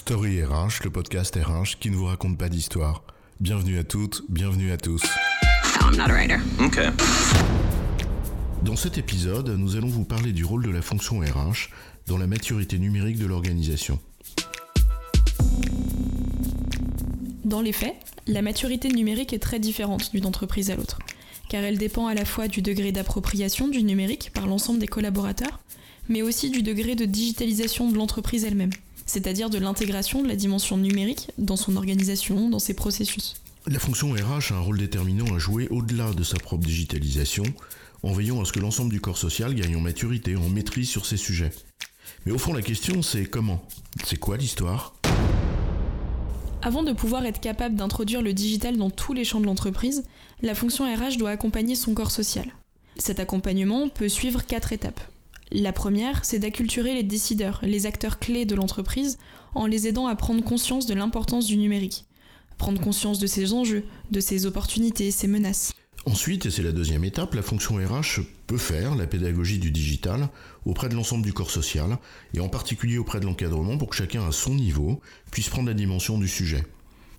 [0.00, 3.04] Story RH, le podcast RH qui ne vous raconte pas d'histoire.
[3.38, 5.02] Bienvenue à toutes, bienvenue à tous.
[5.78, 6.38] No, I'm not a writer.
[6.58, 6.88] Okay.
[8.62, 11.68] Dans cet épisode, nous allons vous parler du rôle de la fonction RH
[12.06, 13.98] dans la maturité numérique de l'organisation.
[17.44, 17.94] Dans les faits,
[18.26, 20.98] la maturité numérique est très différente d'une entreprise à l'autre,
[21.50, 25.60] car elle dépend à la fois du degré d'appropriation du numérique par l'ensemble des collaborateurs,
[26.08, 28.72] mais aussi du degré de digitalisation de l'entreprise elle-même,
[29.10, 33.34] c'est-à-dire de l'intégration de la dimension numérique dans son organisation, dans ses processus.
[33.66, 37.42] La fonction RH a un rôle déterminant à jouer au-delà de sa propre digitalisation,
[38.04, 41.06] en veillant à ce que l'ensemble du corps social gagne en maturité, en maîtrise sur
[41.06, 41.50] ces sujets.
[42.24, 43.60] Mais au fond, la question, c'est comment?
[44.04, 44.94] C'est quoi l'histoire?
[46.62, 50.04] Avant de pouvoir être capable d'introduire le digital dans tous les champs de l'entreprise,
[50.40, 52.46] la fonction RH doit accompagner son corps social.
[52.96, 55.00] Cet accompagnement peut suivre quatre étapes.
[55.52, 59.18] La première, c'est d'acculturer les décideurs, les acteurs clés de l'entreprise,
[59.54, 62.04] en les aidant à prendre conscience de l'importance du numérique,
[62.56, 65.72] prendre conscience de ses enjeux, de ses opportunités, ses menaces.
[66.06, 70.28] Ensuite, et c'est la deuxième étape, la fonction RH peut faire la pédagogie du digital
[70.64, 71.98] auprès de l'ensemble du corps social,
[72.32, 75.00] et en particulier auprès de l'encadrement pour que chacun à son niveau
[75.32, 76.64] puisse prendre la dimension du sujet.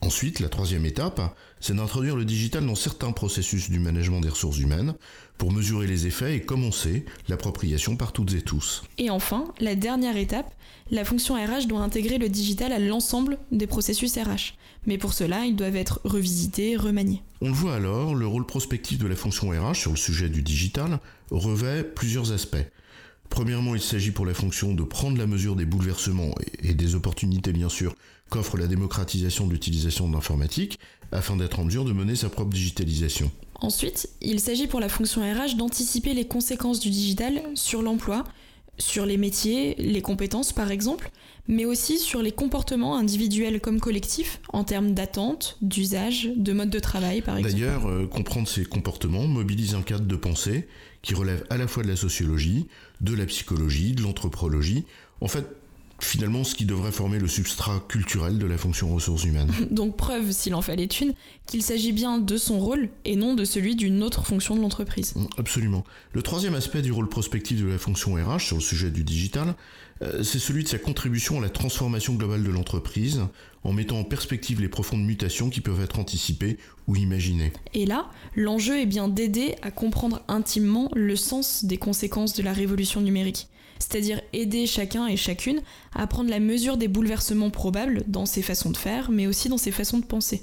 [0.00, 4.58] Ensuite, la troisième étape, c'est d'introduire le digital dans certains processus du management des ressources
[4.58, 4.94] humaines
[5.38, 8.84] pour mesurer les effets et commencer l'appropriation par toutes et tous.
[8.98, 10.54] Et enfin, la dernière étape,
[10.90, 14.54] la fonction RH doit intégrer le digital à l'ensemble des processus RH.
[14.86, 17.22] Mais pour cela, ils doivent être revisités, remaniés.
[17.40, 20.42] On le voit alors, le rôle prospectif de la fonction RH sur le sujet du
[20.42, 22.56] digital revêt plusieurs aspects.
[23.28, 27.52] Premièrement, il s'agit pour la fonction de prendre la mesure des bouleversements et des opportunités
[27.52, 27.94] bien sûr
[28.30, 30.78] qu'offre la démocratisation de l'utilisation de l'informatique
[31.12, 33.30] afin d'être en mesure de mener sa propre digitalisation.
[33.60, 38.24] Ensuite, il s'agit pour la fonction RH d'anticiper les conséquences du digital sur l'emploi,
[38.78, 41.10] sur les métiers, les compétences par exemple,
[41.48, 46.78] mais aussi sur les comportements individuels comme collectifs en termes d'attente, d'usage, de mode de
[46.78, 47.54] travail par exemple.
[47.54, 50.68] D'ailleurs, euh, comprendre ces comportements mobilise un cadre de pensée
[51.02, 52.66] qui relève à la fois de la sociologie,
[53.00, 54.84] de la psychologie, de l'anthropologie,
[55.20, 55.46] en fait
[56.00, 59.50] finalement ce qui devrait former le substrat culturel de la fonction ressources humaines.
[59.70, 61.14] Donc preuve, s'il en fallait une,
[61.46, 65.14] qu'il s'agit bien de son rôle et non de celui d'une autre fonction de l'entreprise.
[65.36, 65.84] Absolument.
[66.12, 69.54] Le troisième aspect du rôle prospectif de la fonction RH sur le sujet du digital,
[70.02, 73.22] euh, c'est celui de sa contribution à la transformation globale de l'entreprise,
[73.64, 77.52] en mettant en perspective les profondes mutations qui peuvent être anticipées ou imaginées.
[77.74, 82.52] Et là, l'enjeu est bien d'aider à comprendre intimement le sens des conséquences de la
[82.52, 83.48] révolution numérique
[83.78, 85.60] c'est-à-dire aider chacun et chacune
[85.98, 89.58] à prendre la mesure des bouleversements probables dans ses façons de faire, mais aussi dans
[89.58, 90.42] ses façons de penser.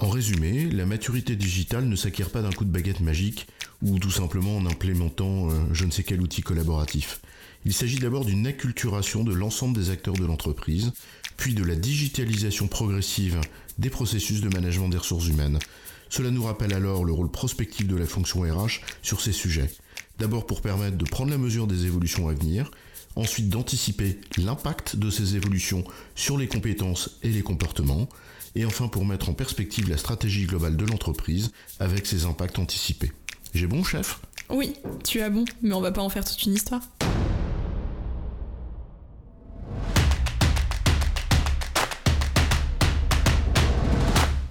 [0.00, 3.46] En résumé, la maturité digitale ne s'acquiert pas d'un coup de baguette magique
[3.82, 7.20] ou tout simplement en implémentant euh, je ne sais quel outil collaboratif.
[7.64, 10.92] Il s'agit d'abord d'une acculturation de l'ensemble des acteurs de l'entreprise,
[11.36, 13.40] puis de la digitalisation progressive
[13.78, 15.60] des processus de management des ressources humaines.
[16.08, 19.70] Cela nous rappelle alors le rôle prospectif de la fonction RH sur ces sujets.
[20.18, 22.70] D'abord pour permettre de prendre la mesure des évolutions à venir,
[23.16, 25.84] ensuite d'anticiper l'impact de ces évolutions
[26.14, 28.08] sur les compétences et les comportements,
[28.54, 33.12] et enfin pour mettre en perspective la stratégie globale de l'entreprise avec ses impacts anticipés.
[33.54, 34.20] J'ai bon, chef?
[34.50, 34.74] Oui,
[35.04, 36.82] tu as bon, mais on va pas en faire toute une histoire.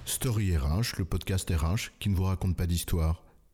[0.04, 3.22] Story RH, le podcast RH qui ne vous raconte pas d'histoire.